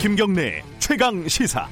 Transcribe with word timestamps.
김경래 0.00 0.62
최강 0.78 1.28
시사. 1.28 1.68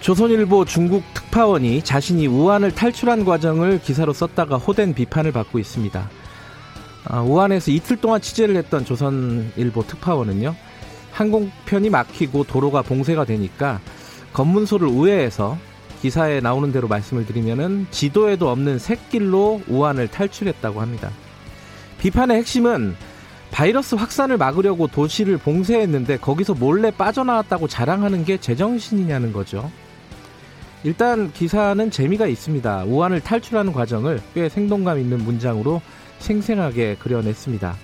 조선일보 0.00 0.64
중국 0.64 1.02
특파원이 1.12 1.82
자신이 1.84 2.26
우한을 2.26 2.74
탈출한 2.74 3.26
과정을 3.26 3.82
기사로 3.82 4.14
썼다가 4.14 4.56
호된 4.56 4.94
비판을 4.94 5.30
받고 5.32 5.58
있습니다. 5.58 6.10
아, 7.04 7.20
우한에서 7.20 7.70
이틀 7.70 7.98
동안 7.98 8.22
취재를 8.22 8.56
했던 8.56 8.86
조선일보 8.86 9.86
특파원은요, 9.88 10.56
항공편이 11.10 11.90
막히고 11.90 12.44
도로가 12.44 12.80
봉쇄가 12.80 13.26
되니까 13.26 13.78
검문소를 14.32 14.88
우회해서 14.88 15.58
기사에 16.02 16.40
나오는 16.40 16.72
대로 16.72 16.88
말씀을 16.88 17.24
드리면은 17.24 17.86
지도에도 17.92 18.50
없는 18.50 18.80
샛길로 18.80 19.62
우한을 19.68 20.08
탈출했다고 20.08 20.80
합니다. 20.80 21.10
비판의 22.00 22.38
핵심은 22.38 22.96
바이러스 23.52 23.94
확산을 23.94 24.36
막으려고 24.36 24.88
도시를 24.88 25.38
봉쇄했는데 25.38 26.16
거기서 26.16 26.54
몰래 26.54 26.90
빠져나왔다고 26.90 27.68
자랑하는 27.68 28.24
게 28.24 28.36
제정신이냐는 28.38 29.32
거죠. 29.32 29.70
일단 30.82 31.30
기사는 31.32 31.88
재미가 31.88 32.26
있습니다. 32.26 32.84
우한을 32.86 33.20
탈출하는 33.20 33.72
과정을 33.72 34.20
꽤 34.34 34.48
생동감 34.48 34.98
있는 34.98 35.18
문장으로 35.18 35.80
생생하게 36.18 36.96
그려냈습니다. 36.98 37.76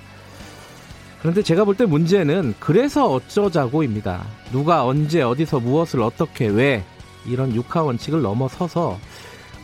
그런데 1.21 1.43
제가 1.43 1.65
볼 1.65 1.77
때 1.77 1.85
문제는 1.87 2.55
그래서 2.59 3.09
어쩌자고입니다. 3.13 4.25
누가 4.51 4.85
언제 4.85 5.23
어디서 5.23 5.61
무엇을 5.61 6.03
어떻게 6.03 6.49
왜 6.49 6.83
이런 7.27 7.55
육하 7.55 7.83
원칙을 7.83 8.23
넘어서서 8.23 8.99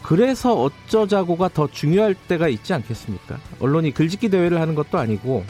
그래서 0.02 0.54
어쩌자고가 0.54 1.48
더 1.48 1.66
중요할 1.66 2.14
때가 2.14 2.48
있지 2.48 2.74
않겠습니까? 2.74 3.38
언론이 3.60 3.92
글짓기 3.92 4.28
대회를 4.28 4.60
하는 4.60 4.74
것도 4.74 4.98
아니고 4.98 5.44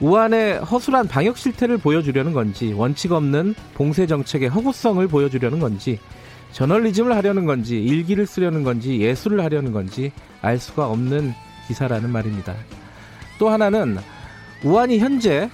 우한의 0.00 0.58
허술한 0.58 1.08
방역 1.08 1.38
실태를 1.38 1.78
보여주려는 1.78 2.34
건지 2.34 2.74
원칙 2.74 3.12
없는 3.12 3.54
봉쇄 3.74 4.06
정책의 4.06 4.50
허구성을 4.50 5.06
보여주려는 5.08 5.58
건지 5.58 5.98
저널리즘을 6.52 7.14
하려는 7.16 7.46
건지 7.46 7.82
일기를 7.82 8.26
쓰려는 8.26 8.62
건지 8.62 9.00
예술을 9.00 9.42
하려는 9.42 9.72
건지 9.72 10.12
알 10.42 10.58
수가 10.58 10.88
없는 10.88 11.32
기사라는 11.66 12.10
말입니다. 12.10 12.54
또 13.38 13.48
하나는 13.48 13.98
우한이 14.64 14.98
현재 14.98 15.50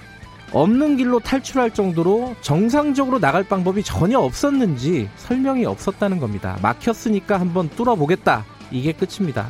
없는 0.51 0.97
길로 0.97 1.19
탈출할 1.19 1.71
정도로 1.71 2.35
정상적으로 2.41 3.19
나갈 3.19 3.43
방법이 3.43 3.83
전혀 3.83 4.19
없었는지 4.19 5.09
설명이 5.17 5.65
없었다는 5.65 6.19
겁니다. 6.19 6.57
막혔으니까 6.61 7.39
한번 7.39 7.69
뚫어보겠다. 7.69 8.45
이게 8.71 8.91
끝입니다. 8.91 9.47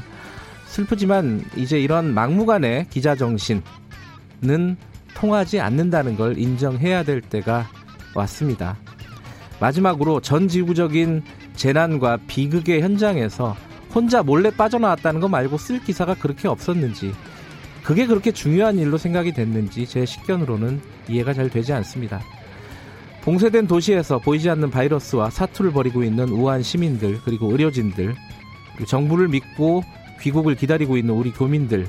슬프지만 0.68 1.44
이제 1.56 1.80
이런 1.80 2.14
막무가내 2.14 2.88
기자 2.90 3.16
정신은 3.16 3.64
통하지 5.14 5.60
않는다는 5.60 6.16
걸 6.16 6.38
인정해야 6.38 7.04
될 7.04 7.22
때가 7.22 7.68
왔습니다. 8.16 8.78
마지막으로 9.60 10.20
전 10.20 10.48
지구적인 10.48 11.24
재난과 11.56 12.20
비극의 12.28 12.82
현장에서 12.82 13.56
혼자 13.94 14.24
몰래 14.24 14.50
빠져나왔다는 14.50 15.22
거 15.22 15.28
말고 15.28 15.58
쓸 15.58 15.80
기사가 15.80 16.16
그렇게 16.16 16.48
없었는지 16.48 17.14
그게 17.84 18.06
그렇게 18.06 18.32
중요한 18.32 18.78
일로 18.80 18.98
생각이 18.98 19.34
됐는지 19.34 19.86
제 19.86 20.06
식견으로는 20.06 20.82
이해가 21.10 21.34
잘 21.34 21.50
되지 21.50 21.74
않습니다. 21.74 22.22
봉쇄된 23.24 23.68
도시에서 23.68 24.20
보이지 24.20 24.50
않는 24.50 24.70
바이러스와 24.70 25.30
사투를 25.30 25.72
벌이고 25.72 26.04
있는 26.04 26.30
우한 26.30 26.62
시민들 26.62 27.20
그리고 27.24 27.52
의료진들 27.52 28.16
그리고 28.74 28.86
정부를 28.86 29.28
믿고 29.30 29.84
귀국을 30.22 30.56
기다리고 30.56 30.98
있는 30.98 31.14
우리 31.14 31.32
교민들 31.32 31.88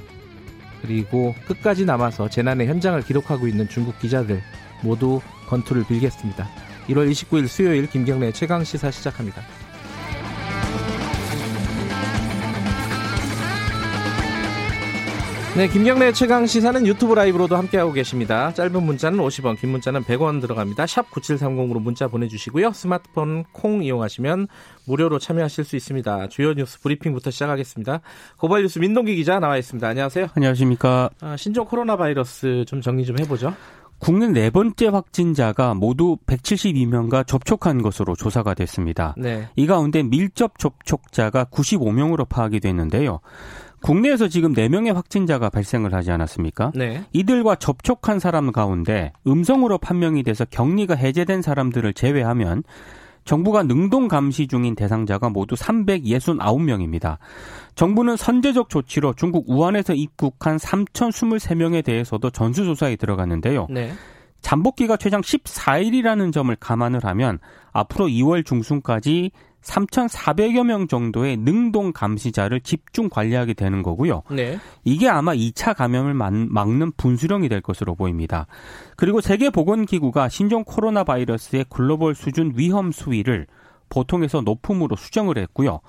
그리고 0.82 1.34
끝까지 1.46 1.84
남아서 1.84 2.28
재난의 2.28 2.66
현장을 2.66 3.00
기록하고 3.02 3.48
있는 3.48 3.68
중국 3.68 3.98
기자들 3.98 4.42
모두 4.82 5.20
건투를 5.48 5.84
빌겠습니다. 5.88 6.48
1월 6.88 7.10
29일 7.10 7.48
수요일 7.48 7.88
김경래 7.88 8.32
최강 8.32 8.62
시사 8.62 8.90
시작합니다. 8.90 9.42
네, 15.56 15.68
김경래 15.68 16.10
최강 16.12 16.46
시사는 16.46 16.84
유튜브 16.84 17.14
라이브로도 17.14 17.54
함께하고 17.54 17.92
계십니다. 17.92 18.52
짧은 18.54 18.82
문자는 18.82 19.20
50원, 19.20 19.56
긴 19.56 19.70
문자는 19.70 20.02
100원 20.02 20.40
들어갑니다. 20.40 20.84
샵 20.88 21.08
9730으로 21.12 21.80
문자 21.80 22.08
보내주시고요. 22.08 22.72
스마트폰 22.72 23.44
콩 23.52 23.84
이용하시면 23.84 24.48
무료로 24.86 25.20
참여하실 25.20 25.64
수 25.64 25.76
있습니다. 25.76 26.28
주요 26.30 26.54
뉴스 26.54 26.80
브리핑부터 26.80 27.30
시작하겠습니다. 27.30 28.00
고발 28.36 28.62
뉴스 28.62 28.80
민동기 28.80 29.14
기자 29.14 29.38
나와 29.38 29.56
있습니다. 29.56 29.86
안녕하세요. 29.86 30.26
안녕하십니까. 30.34 31.10
아, 31.20 31.36
신종 31.36 31.66
코로나 31.66 31.96
바이러스 31.96 32.64
좀 32.66 32.80
정리 32.80 33.04
좀 33.04 33.16
해보죠. 33.20 33.54
국내 33.98 34.26
네 34.26 34.50
번째 34.50 34.88
확진자가 34.88 35.74
모두 35.74 36.18
172명과 36.26 37.26
접촉한 37.26 37.80
것으로 37.80 38.16
조사가 38.16 38.54
됐습니다. 38.54 39.14
네. 39.16 39.48
이 39.56 39.66
가운데 39.66 40.02
밀접 40.02 40.58
접촉자가 40.58 41.44
95명으로 41.44 42.28
파악이 42.28 42.60
됐는데요. 42.60 43.20
국내에서 43.84 44.28
지금 44.28 44.54
4명의 44.54 44.94
확진자가 44.94 45.50
발생을 45.50 45.92
하지 45.92 46.10
않았습니까? 46.10 46.72
네. 46.74 47.04
이들과 47.12 47.56
접촉한 47.56 48.18
사람 48.18 48.50
가운데 48.50 49.12
음성으로 49.26 49.76
판명이 49.76 50.22
돼서 50.22 50.46
격리가 50.46 50.94
해제된 50.94 51.42
사람들을 51.42 51.92
제외하면 51.92 52.62
정부가 53.26 53.62
능동 53.62 54.08
감시 54.08 54.46
중인 54.46 54.74
대상자가 54.74 55.28
모두 55.28 55.54
369명입니다. 55.54 57.18
정부는 57.74 58.16
선제적 58.16 58.70
조치로 58.70 59.16
중국 59.16 59.44
우한에서 59.50 59.92
입국한 59.92 60.56
3,023명에 60.56 61.84
대해서도 61.84 62.30
전수조사에 62.30 62.96
들어갔는데요. 62.96 63.66
네. 63.68 63.92
잠복기가 64.40 64.96
최장 64.96 65.20
14일이라는 65.20 66.32
점을 66.32 66.54
감안을 66.56 67.04
하면 67.04 67.38
앞으로 67.72 68.06
2월 68.06 68.46
중순까지 68.46 69.30
3,400여 69.64 70.64
명 70.64 70.86
정도의 70.86 71.38
능동 71.38 71.92
감시자를 71.92 72.60
집중 72.60 73.08
관리하게 73.08 73.54
되는 73.54 73.82
거고요. 73.82 74.22
네. 74.30 74.58
이게 74.84 75.08
아마 75.08 75.34
2차 75.34 75.74
감염을 75.74 76.14
막는 76.14 76.92
분수령이 76.96 77.48
될 77.48 77.60
것으로 77.60 77.94
보입니다. 77.94 78.46
그리고 78.96 79.20
세계보건기구가 79.20 80.28
신종 80.28 80.64
코로나 80.64 81.02
바이러스의 81.04 81.66
글로벌 81.68 82.14
수준 82.14 82.52
위험 82.56 82.92
수위를 82.92 83.46
보통에서 83.88 84.42
높음으로 84.42 84.96
수정을 84.96 85.38
했고요. 85.38 85.80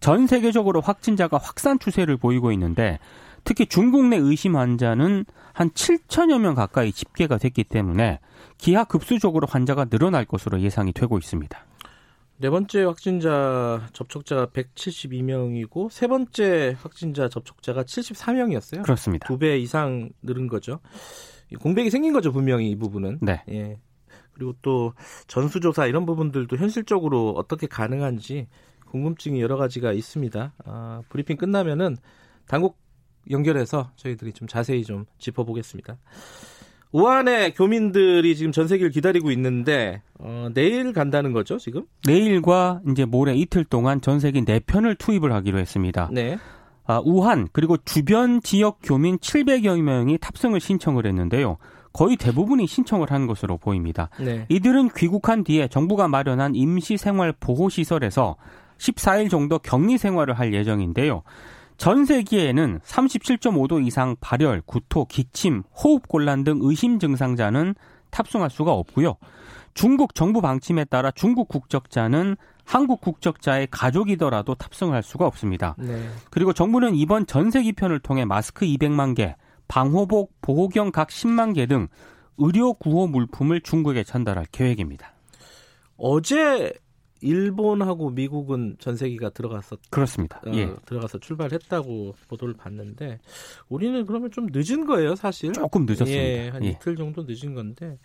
전 0.00 0.26
세계적으로 0.26 0.80
확진자가 0.80 1.38
확산 1.38 1.78
추세를 1.78 2.16
보이고 2.16 2.52
있는데 2.52 2.98
특히 3.44 3.66
중국 3.66 4.06
내 4.06 4.16
의심 4.16 4.56
환자는 4.56 5.24
한 5.52 5.70
7천여 5.70 6.40
명 6.40 6.54
가까이 6.54 6.92
집계가 6.92 7.38
됐기 7.38 7.64
때문에 7.64 8.20
기하급수적으로 8.58 9.46
환자가 9.50 9.86
늘어날 9.86 10.24
것으로 10.24 10.60
예상이 10.60 10.92
되고 10.92 11.18
있습니다. 11.18 11.58
네 12.42 12.50
번째 12.50 12.82
확진자 12.82 13.86
접촉자가 13.92 14.46
172명이고 14.46 15.88
세 15.92 16.08
번째 16.08 16.76
확진자 16.76 17.28
접촉자가 17.28 17.84
74명이었어요. 17.84 18.82
그렇습니다. 18.82 19.28
두 19.28 19.38
배 19.38 19.56
이상 19.58 20.10
늘은 20.22 20.48
거죠. 20.48 20.80
공백이 21.60 21.88
생긴 21.90 22.12
거죠, 22.12 22.32
분명히 22.32 22.68
이 22.68 22.74
부분은. 22.74 23.20
네. 23.22 23.44
예. 23.48 23.78
그리고 24.32 24.54
또 24.60 24.92
전수조사 25.28 25.86
이런 25.86 26.04
부분들도 26.04 26.56
현실적으로 26.56 27.30
어떻게 27.36 27.68
가능한지 27.68 28.48
궁금증이 28.86 29.40
여러 29.40 29.56
가지가 29.56 29.92
있습니다. 29.92 30.54
아, 30.64 31.02
브리핑 31.10 31.36
끝나면은 31.36 31.96
당국 32.48 32.76
연결해서 33.30 33.92
저희들이 33.94 34.32
좀 34.32 34.48
자세히 34.48 34.82
좀 34.82 35.04
짚어보겠습니다. 35.18 35.96
우한의 36.92 37.54
교민들이 37.54 38.36
지금 38.36 38.52
전세기를 38.52 38.90
기다리고 38.90 39.30
있는데 39.32 40.02
어, 40.18 40.48
내일 40.54 40.92
간다는 40.92 41.32
거죠 41.32 41.58
지금? 41.58 41.84
내일과 42.06 42.80
이제 42.90 43.04
모레 43.04 43.34
이틀 43.34 43.64
동안 43.64 44.00
전세기 44.00 44.44
4편을 44.44 44.98
투입을 44.98 45.32
하기로 45.32 45.58
했습니다. 45.58 46.08
네. 46.12 46.38
아, 46.84 47.00
우한 47.04 47.48
그리고 47.52 47.76
주변 47.78 48.40
지역 48.42 48.78
교민 48.82 49.18
700여 49.18 49.80
명이 49.80 50.18
탑승을 50.18 50.60
신청을 50.60 51.06
했는데요. 51.06 51.56
거의 51.92 52.16
대부분이 52.16 52.66
신청을 52.66 53.10
한 53.10 53.26
것으로 53.26 53.58
보입니다. 53.58 54.08
네. 54.18 54.46
이들은 54.48 54.90
귀국한 54.96 55.44
뒤에 55.44 55.68
정부가 55.68 56.08
마련한 56.08 56.54
임시 56.54 56.96
생활 56.96 57.32
보호 57.32 57.68
시설에서 57.68 58.36
14일 58.78 59.30
정도 59.30 59.58
격리 59.58 59.98
생활을 59.98 60.38
할 60.38 60.52
예정인데요. 60.54 61.22
전 61.82 62.04
세계에는 62.04 62.78
37.5도 62.84 63.84
이상 63.84 64.14
발열, 64.20 64.62
구토, 64.64 65.04
기침, 65.04 65.64
호흡 65.74 66.06
곤란 66.06 66.44
등 66.44 66.60
의심 66.62 67.00
증상자는 67.00 67.74
탑승할 68.10 68.50
수가 68.50 68.70
없고요. 68.70 69.16
중국 69.74 70.14
정부 70.14 70.40
방침에 70.40 70.84
따라 70.84 71.10
중국 71.10 71.48
국적자는 71.48 72.36
한국 72.64 73.00
국적자의 73.00 73.66
가족이더라도 73.72 74.54
탑승을 74.54 74.94
할 74.94 75.02
수가 75.02 75.26
없습니다. 75.26 75.74
네. 75.76 76.08
그리고 76.30 76.52
정부는 76.52 76.94
이번 76.94 77.26
전세기 77.26 77.72
편을 77.72 77.98
통해 77.98 78.24
마스크 78.24 78.64
200만 78.64 79.16
개, 79.16 79.34
방호복, 79.66 80.40
보호경 80.40 80.92
각 80.92 81.08
10만 81.08 81.52
개 81.52 81.66
등 81.66 81.88
의료 82.38 82.74
구호 82.74 83.08
물품을 83.08 83.60
중국에 83.60 84.04
전달할 84.04 84.46
계획입니다. 84.52 85.14
어제 85.96 86.74
일본하고 87.22 88.10
미국은 88.10 88.76
전세기가 88.78 89.30
들어갔었 89.30 89.78
그렇습니다. 89.90 90.38
어, 90.46 90.50
예. 90.54 90.74
들어가서 90.86 91.18
출발했다고 91.18 92.14
보도를 92.28 92.54
봤는데 92.54 93.18
우리는 93.68 94.04
그러면 94.06 94.30
좀 94.30 94.48
늦은 94.52 94.86
거예요, 94.86 95.14
사실. 95.14 95.52
조금 95.52 95.86
늦었습니다. 95.86 96.12
예, 96.12 96.48
한 96.48 96.64
예. 96.64 96.70
이틀 96.70 96.96
정도 96.96 97.24
늦은 97.26 97.54
건데 97.54 97.98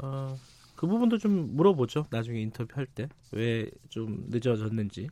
어, 0.00 0.34
그 0.76 0.86
부분도 0.86 1.18
좀 1.18 1.54
물어보죠. 1.56 2.06
나중에 2.10 2.40
인터뷰할 2.40 2.86
때 2.86 3.08
왜 3.32 3.68
좀 3.88 4.24
늦어졌는지. 4.28 5.08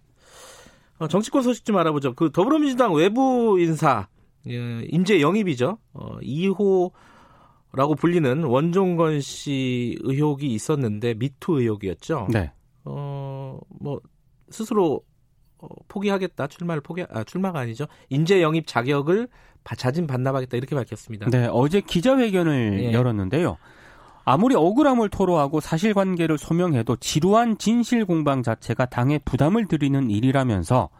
어, 0.99 1.09
정치권 1.09 1.43
소식 1.43 1.65
좀 1.65 1.77
알아보죠. 1.77 2.15
그 2.15 2.31
더불어민주당 2.33 2.95
외부 2.95 3.59
인사 3.61 4.09
예, 4.49 4.83
인재 4.89 5.21
영입이죠. 5.21 5.79
어, 5.93 6.19
2호 6.21 6.93
라고 7.73 7.95
불리는 7.95 8.45
원종건 8.45 9.21
씨 9.21 9.99
의혹이 10.01 10.47
있었는데 10.55 11.15
미투 11.15 11.61
의혹이었죠. 11.61 12.29
네. 12.33 12.53
어, 12.87 13.59
뭐 13.81 14.01
스스로 14.51 15.03
어, 15.59 15.67
포기하겠다 15.89 16.47
출마를 16.47 16.83
포기 16.83 17.05
아 17.11 17.25
출마가 17.25 17.59
아니죠 17.59 17.87
인재 18.09 18.43
영입 18.43 18.67
자격을 18.67 19.29
자진 19.77 20.07
반납하겠다 20.07 20.57
이렇게 20.57 20.77
밝혔습니다. 20.77 21.29
네 21.31 21.49
어제 21.51 21.81
기자회견을 21.81 22.85
예. 22.85 22.93
열었는데요. 22.93 23.57
아무리 24.25 24.55
억울함을 24.55 25.09
토로하고 25.09 25.61
사실관계를 25.61 26.39
소명해도 26.39 26.97
지루한 26.97 27.59
진실 27.59 28.05
공방 28.05 28.43
자체가 28.43 28.87
당에 28.87 29.19
부담을 29.19 29.67
드리는 29.67 30.11
일이라면서 30.11 30.91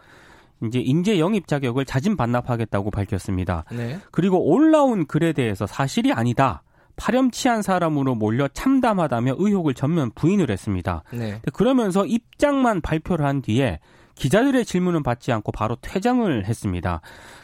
이제 0.65 0.81
인재 0.81 1.19
영입 1.19 1.49
자격을 1.49 1.85
자진 1.85 2.17
반납하겠다고 2.17 2.91
밝혔습니다. 2.91 3.65
네. 3.73 3.99
그리고 4.11 4.41
올라온 4.45 5.07
글에 5.07 5.33
대해서 5.33 5.67
사실이 5.67 6.13
아니다. 6.13 6.63
파렴치한 6.97 7.63
사람으로 7.63 8.15
몰려 8.15 8.49
참담하다며 8.49 9.37
의혹을 9.39 9.75
전면 9.75 10.11
부인을 10.15 10.51
했습니다. 10.51 11.03
네. 11.13 11.41
그러면서 11.53 12.05
입장만 12.07 12.81
발표를 12.81 13.25
한 13.25 13.43
뒤에 13.43 13.79
기자들의 14.15 14.65
질문은 14.65 15.03
받지 15.03 15.31
않고 15.31 15.53
바로 15.53 15.77
퇴장을 15.81 16.45
했습니다. 16.45 17.01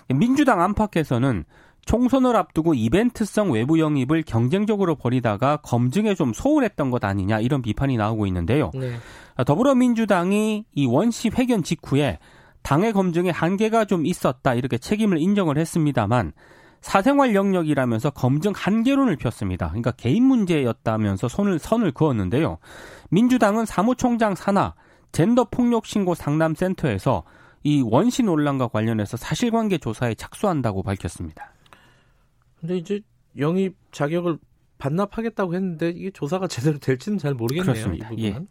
민주당 0.09 0.63
안팎에서는 0.63 1.45
총선을 1.85 2.37
앞두고 2.37 2.75
이벤트성 2.75 3.51
외부 3.53 3.79
영입을 3.79 4.23
경쟁적으로 4.23 4.95
벌이다가 4.95 5.59
검증에 5.59 6.15
좀 6.15 6.33
소홀했던 6.33 6.91
것 6.91 7.05
아니냐 7.05 7.41
이런 7.41 7.61
비판이 7.61 7.97
나오고 7.97 8.27
있는데요. 8.27 8.71
네. 8.75 8.95
더불어민주당이 9.45 10.65
이 10.75 10.87
원시 10.87 11.31
회견 11.37 11.63
직후에 11.63 12.19
당의 12.63 12.93
검증에 12.93 13.31
한계가 13.31 13.85
좀 13.85 14.07
있었다 14.07 14.55
이렇게 14.55 14.79
책임을 14.79 15.21
인정을 15.21 15.59
했습니다만 15.59 16.33
사생활 16.83 17.35
영역이라면서 17.35 18.11
검증 18.11 18.53
한계론을 18.55 19.17
폈습니다. 19.17 19.69
그러니까 19.69 19.93
개인 19.93 20.25
문제였다면서 20.25 21.29
손을 21.29 21.59
선을 21.59 21.93
그었는데요. 21.93 22.59
민주당은 23.11 23.65
사무총장 23.65 24.35
산하 24.35 24.75
젠더 25.13 25.45
폭력 25.45 25.87
신고 25.87 26.15
상담 26.15 26.55
센터에서 26.55 27.23
이 27.63 27.83
원시 27.85 28.23
논란과 28.25 28.69
관련해서 28.69 29.17
사실관계 29.17 29.79
조사에 29.79 30.15
착수한다고 30.17 30.83
밝혔습니다. 30.83 31.55
근데 32.61 32.77
이제 32.77 33.01
영입 33.39 33.77
자격을 33.93 34.39
반납하겠다고 34.79 35.55
했는데 35.55 35.91
이게 35.91 36.11
조사가 36.11 36.49
제대로 36.49 36.79
될지는 36.79 37.19
잘 37.19 37.35
모르겠네요. 37.35 37.73
그렇습니다. 37.73 38.09
이 38.11 38.33
부분은. 38.33 38.43
예. 38.43 38.47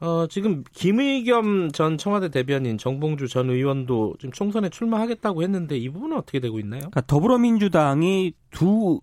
어, 0.00 0.26
지금 0.28 0.64
김의겸 0.72 1.72
전 1.72 1.98
청와대 1.98 2.30
대변인 2.30 2.78
정봉주 2.78 3.28
전 3.28 3.50
의원도 3.50 4.16
지금 4.18 4.32
총선에 4.32 4.70
출마하겠다고 4.70 5.42
했는데 5.42 5.76
이 5.76 5.88
부분은 5.90 6.16
어떻게 6.16 6.40
되고 6.40 6.58
있나요? 6.58 6.80
그러니까 6.80 7.02
더불어민주당이 7.02 8.32
두, 8.50 9.00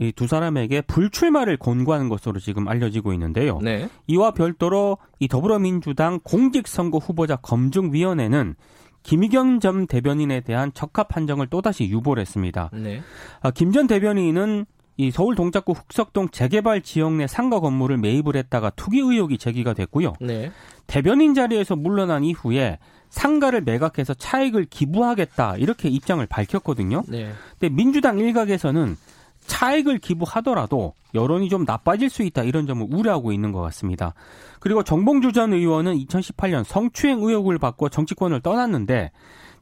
이 0.00 0.12
두 0.12 0.26
사람에게 0.26 0.80
불출마를 0.82 1.58
권고하는 1.58 2.08
것으로 2.08 2.40
지금 2.40 2.68
알려지고 2.68 3.12
있는데요. 3.12 3.58
네. 3.62 3.88
이와 4.06 4.30
별도로 4.30 4.96
이 5.18 5.28
더불어민주당 5.28 6.20
공직선거 6.22 6.98
후보자 6.98 7.36
검증위원회는 7.36 8.54
김의겸 9.02 9.60
전 9.60 9.86
대변인에 9.86 10.40
대한 10.40 10.72
적합 10.72 11.08
판정을 11.08 11.48
또다시 11.48 11.84
유보를 11.88 12.20
했습니다. 12.22 12.70
네. 12.72 13.02
아, 13.40 13.50
김전 13.50 13.86
대변인은 13.86 14.66
이 15.00 15.10
서울 15.10 15.34
동작구 15.34 15.72
흑석동 15.72 16.28
재개발 16.28 16.82
지역 16.82 17.14
내 17.14 17.26
상가 17.26 17.58
건물을 17.58 17.96
매입을 17.96 18.36
했다가 18.36 18.68
투기 18.76 18.98
의혹이 18.98 19.38
제기가 19.38 19.72
됐고요. 19.72 20.12
네. 20.20 20.52
대변인 20.86 21.32
자리에서 21.32 21.74
물러난 21.74 22.22
이후에 22.22 22.78
상가를 23.08 23.62
매각해서 23.62 24.12
차익을 24.12 24.66
기부하겠다 24.66 25.56
이렇게 25.56 25.88
입장을 25.88 26.24
밝혔거든요. 26.26 27.04
네. 27.08 27.32
근데 27.58 27.74
민주당 27.74 28.18
일각에서는 28.18 28.98
차익을 29.46 30.00
기부하더라도 30.00 30.92
여론이 31.14 31.48
좀 31.48 31.64
나빠질 31.64 32.10
수 32.10 32.22
있다 32.22 32.42
이런 32.42 32.66
점을 32.66 32.86
우려하고 32.90 33.32
있는 33.32 33.52
것 33.52 33.62
같습니다. 33.62 34.12
그리고 34.60 34.82
정봉주 34.82 35.32
전 35.32 35.54
의원은 35.54 35.96
2018년 35.96 36.62
성추행 36.62 37.20
의혹을 37.22 37.58
받고 37.58 37.88
정치권을 37.88 38.42
떠났는데 38.42 39.12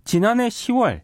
지난해 0.03 0.49
10월 0.49 1.03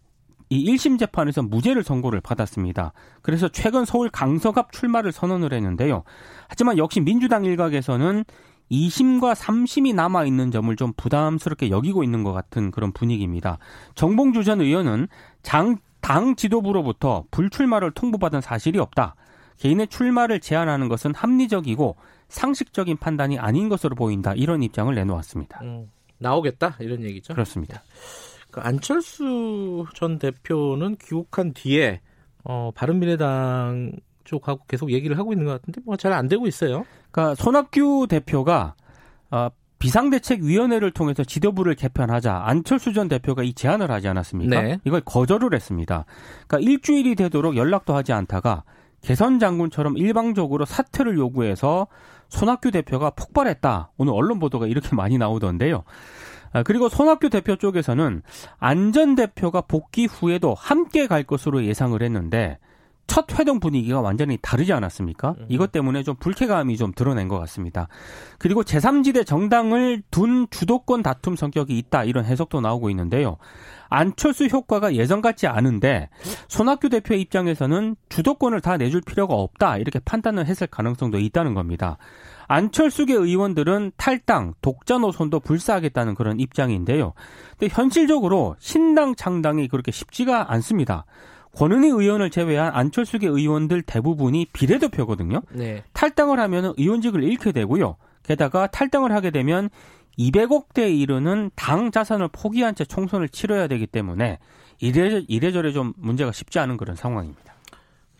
이 0.50 0.75
1심 0.75 0.99
재판에서 0.99 1.43
무죄를 1.43 1.82
선고를 1.82 2.20
받았습니다. 2.20 2.93
그래서 3.23 3.49
최근 3.49 3.85
서울 3.85 4.11
강서갑 4.11 4.73
출마를 4.73 5.12
선언을 5.12 5.52
했는데요. 5.52 6.05
하지만 6.49 6.79
역시 6.79 7.00
민주당 7.00 7.44
일각에서는 7.44 8.25
2심과 8.70 9.35
3심이 9.35 9.94
남아 9.94 10.25
있는 10.25 10.50
점을 10.50 10.75
좀 10.76 10.93
부담스럽게 10.96 11.70
여기고 11.70 12.02
있는 12.02 12.23
것 12.23 12.32
같은 12.32 12.70
그런 12.70 12.93
분위기입니다. 12.93 13.58
정봉주 13.94 14.44
전 14.44 14.61
의원은 14.61 15.08
장, 15.43 15.76
당 16.00 16.37
지도부로부터 16.37 17.25
불출마를 17.31 17.93
통보받은 17.93 18.41
사실이 18.41 18.79
없다. 18.79 19.14
개인의 19.58 19.88
출마를 19.88 20.41
제한하는 20.41 20.88
것은 20.88 21.14
합리적이고 21.14 21.96
상식적인 22.29 22.96
판단이 22.96 23.38
아닌 23.38 23.69
것으로 23.69 23.94
보인다. 23.94 24.35
이런 24.35 24.62
입장을 24.62 24.93
내놓았습니다. 24.94 25.61
음, 25.62 25.91
나오겠다 26.19 26.76
이런 26.81 27.02
얘기죠. 27.02 27.35
그렇습니다. 27.35 27.82
그 28.55 28.61
안철수 28.61 29.85
전 29.95 30.21
대표는 30.21 30.95
귀국한 31.03 31.53
뒤에 31.55 32.01
어, 32.45 32.71
바른미래당 32.73 33.91
쪽하고 34.23 34.61
계속 34.69 34.93
얘기를 34.93 35.19
하고 35.19 35.33
있는 35.33 35.45
것 35.45 35.53
같은데 35.61 35.81
뭐 35.85 35.97
잘 35.97 36.12
안 36.12 36.29
되고 36.29 36.47
있어요. 36.47 36.85
그러니까 37.11 37.35
손학규 37.35 38.06
대표가 38.09 38.77
어, 39.33 39.49
비상대책위원회를 39.81 40.93
통해서 40.93 41.25
지도부를 41.25 41.75
개편하자 41.75 42.43
안철수 42.45 42.93
전 42.93 43.09
대표가 43.09 43.43
이 43.43 43.55
제안을 43.55 43.91
하지 43.91 44.06
않았습니까? 44.06 44.62
네. 44.62 44.79
이걸 44.85 45.01
거절을 45.01 45.53
했습니다. 45.53 46.05
그러니까 46.47 46.71
일주일이 46.71 47.17
되도록 47.17 47.56
연락도 47.56 47.93
하지 47.93 48.12
않다가 48.12 48.62
개선 49.01 49.41
장군처럼 49.41 49.99
일방적으로 49.99 50.65
사퇴를 50.65 51.19
요구해서 51.19 51.89
손학규 52.29 52.70
대표가 52.70 53.11
폭발했다. 53.11 53.91
오늘 53.96 54.13
언론 54.15 54.39
보도가 54.39 54.69
이렇게 54.69 54.94
많이 54.94 55.19
나오던데요. 55.19 55.82
아, 56.55 56.63
그리고 56.63 56.89
손학규 56.89 57.31
대표 57.31 57.56
쪽에서는 57.56 58.23
안전 58.58 59.15
대표가 59.17 59.61
복귀 59.61 60.06
후에도 60.06 60.55
함께 60.55 61.06
갈 61.06 61.25
것으로 61.25 61.65
예상을 61.65 62.01
했는데 62.01 62.58
첫 63.06 63.39
회동 63.39 63.61
분위기가 63.61 64.01
완전히 64.01 64.39
다르지 64.41 64.73
않았습니까? 64.73 65.34
음. 65.39 65.46
이것 65.49 65.73
때문에 65.73 66.03
좀 66.05 66.15
불쾌감이 66.17 66.77
좀 66.77 66.93
드러낸 66.94 67.29
것 67.29 67.39
같습니다. 67.41 67.89
그리고 68.39 68.63
제3지대 68.63 69.27
정당을 69.27 70.03
둔 70.11 70.46
주도권 70.49 71.03
다툼 71.03 71.37
성격이 71.37 71.77
있다 71.77 72.05
이런 72.05 72.25
해석도 72.25 72.61
나오고 72.61 72.89
있는데요. 72.91 73.37
안철수 73.91 74.46
효과가 74.46 74.94
예전 74.94 75.20
같지 75.20 75.46
않은데 75.46 76.08
손학규 76.49 76.89
대표 76.89 77.15
입장에서는 77.15 77.96
주도권을 78.08 78.61
다 78.61 78.77
내줄 78.77 79.03
필요가 79.03 79.34
없다 79.34 79.79
이렇게 79.79 79.99
판단을 79.99 80.46
했을 80.46 80.67
가능성도 80.67 81.19
있다는 81.19 81.55
겁니다. 81.55 81.99
안철수계 82.48 83.15
의원들은 83.15 83.93
탈당, 83.96 84.55
독자 84.63 84.98
노선도 84.98 85.41
불사하겠다는 85.41 86.15
그런 86.15 86.41
입장인데요. 86.41 87.15
근데 87.58 87.72
현실적으로 87.74 88.56
신당 88.58 89.15
창당이 89.15 89.69
그렇게 89.69 89.91
쉽지가 89.93 90.53
않습니다. 90.53 91.05
권은희 91.56 91.89
의원을 91.89 92.31
제외한 92.31 92.72
안철수계 92.74 93.29
의원들 93.29 93.82
대부분이 93.82 94.46
비례대표거든요. 94.53 95.43
네. 95.53 95.84
탈당을 95.93 96.41
하면 96.41 96.74
의원직을 96.77 97.22
잃게 97.22 97.53
되고요. 97.53 97.96
게다가 98.24 98.67
탈당을 98.67 99.13
하게 99.13 99.31
되면 99.31 99.70
200억대에 100.19 100.96
이르는 100.98 101.51
당 101.55 101.91
자산을 101.91 102.29
포기한 102.32 102.74
채 102.74 102.84
총선을 102.84 103.29
치러야 103.29 103.69
되기 103.69 103.86
때문에 103.86 104.39
이래, 104.81 105.22
이래저래 105.29 105.72
좀 105.72 105.93
문제가 105.96 106.32
쉽지 106.32 106.58
않은 106.58 106.77
그런 106.77 106.96
상황입니다. 106.96 107.54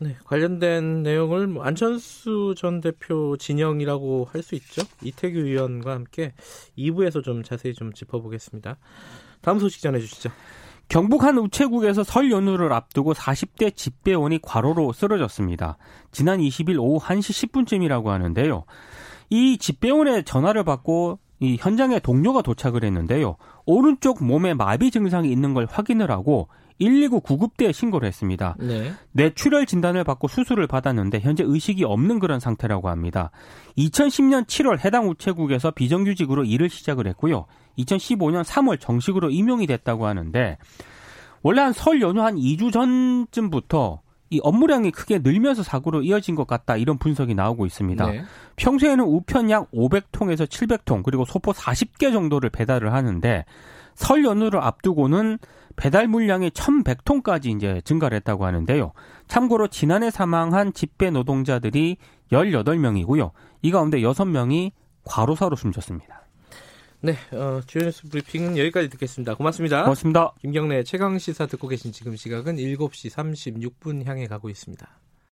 네, 0.01 0.17
관련된 0.25 1.03
내용을 1.03 1.47
뭐 1.47 1.65
안철수 1.65 2.55
전 2.57 2.81
대표 2.81 3.37
진영이라고 3.37 4.29
할 4.31 4.43
수 4.43 4.55
있죠. 4.57 4.83
이태규 5.03 5.39
의원과 5.39 5.93
함께 5.93 6.35
2부에서 6.77 7.23
좀 7.23 7.43
자세히 7.43 7.73
좀 7.75 7.93
짚어보겠습니다. 7.93 8.77
다음 9.41 9.59
소식 9.59 9.81
전해주시죠. 9.83 10.31
경북 10.89 11.23
한 11.25 11.39
우체국에서 11.39 12.05
설 12.05 12.31
연휴를 12.31 12.73
앞두고 12.73 13.15
40대 13.15 13.75
집배원이 13.75 14.41
과로로 14.43 14.93
쓰러졌습니다. 14.93 15.79
지난 16.13 16.41
20일 16.41 16.79
오후 16.79 16.99
1시 16.99 17.49
10분쯤이라고 17.49 18.07
하는데요. 18.07 18.65
이 19.31 19.57
집배원의 19.57 20.25
전화를 20.25 20.65
받고 20.65 21.19
이 21.41 21.57
현장에 21.59 22.01
동료가 22.01 22.43
도착을 22.43 22.85
했는데요. 22.85 23.37
오른쪽 23.65 24.23
몸에 24.23 24.53
마비 24.55 24.91
증상이 24.91 25.31
있는 25.33 25.55
걸 25.55 25.67
확인을 25.71 26.11
하고 26.11 26.49
119 26.79 27.21
구급대에 27.21 27.73
신고를 27.73 28.07
했습니다. 28.09 28.57
네. 28.59 28.93
뇌출혈 29.13 29.67
진단을 29.67 30.05
받고 30.05 30.29
수술을 30.29 30.67
받았는데 30.67 31.21
현재 31.21 31.45
의식이 31.47 31.85
없는 31.85 32.19
그런 32.19 32.41
상태라고 32.41 32.89
합니다. 32.89 33.31
2010년 33.79 34.47
7월 34.47 34.85
해당 34.85 35.09
우체국에서 35.09 35.71
비정규직으로 35.71 36.45
일을 36.45 36.69
시작을 36.69 37.07
했고요. 37.09 37.47
2015년 37.79 38.45
3월 38.45 38.81
정식으로 38.81 39.31
임용이 39.31 39.67
됐다고 39.67 40.07
하는데 40.07 40.59
원래 41.43 41.61
한 41.61 41.73
설 41.73 42.01
연휴 42.01 42.23
한 42.23 42.37
2주 42.37 42.73
전쯤부터 42.73 44.01
이 44.31 44.41
업무량이 44.43 44.91
크게 44.91 45.19
늘면서 45.23 45.63
사고로 45.63 46.03
이어진 46.03 46.35
것 46.35 46.47
같다 46.47 46.77
이런 46.77 46.99
분석이 46.99 47.35
나오고 47.35 47.67
있습니다. 47.67 48.07
네. 48.11 48.23
평소에는 48.57 49.05
우편 49.05 49.51
약 49.51 49.71
500통에서 49.71 50.47
700통 50.49 51.03
그리고 51.05 51.25
소포 51.25 51.53
40개 51.53 52.13
정도를 52.13 52.51
배달을 52.51 52.93
하는데 52.93 53.45
설 53.95 54.25
연휴를 54.25 54.61
앞두고는 54.61 55.39
배달 55.77 56.07
물량이 56.09 56.51
1,100톤까지 56.51 57.57
이제 57.57 57.81
증가를 57.85 58.17
했다고 58.17 58.47
하는데요. 58.47 58.93
참고로 59.29 59.69
지난해 59.69 60.11
사망한 60.11 60.73
집배 60.73 61.11
노동자들이 61.11 61.97
18명이고요. 62.31 63.33
이 63.63 63.71
가운데 63.71 63.99
6명이 64.01 64.73
과로사로 65.05 65.57
숨졌습니다. 65.57 66.25
네, 67.01 67.17
어, 67.33 67.61
주요 67.67 67.85
뉴스 67.85 68.09
브리핑은 68.09 68.57
여기까지 68.57 68.89
듣겠습니다. 68.89 69.35
고맙습니다. 69.35 69.83
고맙습니다. 69.83 70.33
김경래 70.41 70.83
최강 70.85 71.19
시사 71.19 71.47
듣고 71.47 71.69
계신 71.69 71.93
지금 71.93 72.17
시각은 72.17 72.57
7시 72.57 73.11
36분 73.11 74.07
향해 74.07 74.27
가고 74.27 74.49
있습니다. 74.49 74.89